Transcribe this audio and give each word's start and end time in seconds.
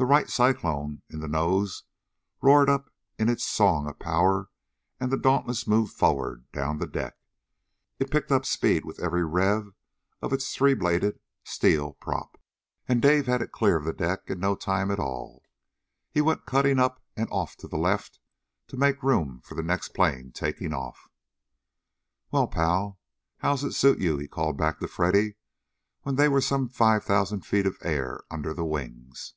The 0.00 0.06
Wright 0.06 0.30
Cyclone 0.30 1.02
in 1.10 1.18
the 1.18 1.26
nose 1.26 1.82
roared 2.40 2.70
up 2.70 2.88
in 3.18 3.28
its 3.28 3.42
song 3.44 3.88
of 3.88 3.98
power 3.98 4.48
and 5.00 5.10
the 5.10 5.16
Dauntless 5.16 5.66
moved 5.66 5.92
forward 5.92 6.44
down 6.52 6.78
the 6.78 6.86
deck. 6.86 7.16
It 7.98 8.08
picked 8.12 8.30
up 8.30 8.46
speed 8.46 8.84
with 8.84 9.00
every 9.00 9.24
rev 9.24 9.74
of 10.22 10.32
its 10.32 10.54
three 10.54 10.74
bladed 10.74 11.18
steel 11.42 11.94
prop, 11.94 12.40
and 12.86 13.02
Dave 13.02 13.26
had 13.26 13.42
it 13.42 13.50
clear 13.50 13.74
of 13.76 13.84
the 13.84 13.92
deck 13.92 14.20
in 14.30 14.38
no 14.38 14.54
time 14.54 14.92
at 14.92 15.00
all. 15.00 15.42
He 16.12 16.20
went 16.20 16.46
cutting 16.46 16.78
up 16.78 17.02
and 17.16 17.28
off 17.32 17.56
to 17.56 17.66
the 17.66 17.76
left 17.76 18.20
to 18.68 18.76
make 18.76 19.02
room 19.02 19.40
for 19.42 19.56
the 19.56 19.64
next 19.64 19.94
plane 19.94 20.30
taking 20.30 20.72
off. 20.72 21.08
"Well, 22.30 22.46
pal, 22.46 23.00
how's 23.38 23.64
it 23.64 23.72
suit 23.72 23.98
you?" 23.98 24.16
he 24.16 24.28
called 24.28 24.56
back 24.56 24.78
to 24.78 24.86
Freddy 24.86 25.34
when 26.02 26.14
there 26.14 26.30
were 26.30 26.40
some 26.40 26.68
five 26.68 27.02
thousand 27.02 27.44
feet 27.44 27.66
of 27.66 27.78
air 27.82 28.20
under 28.30 28.54
the 28.54 28.64
wings. 28.64 29.34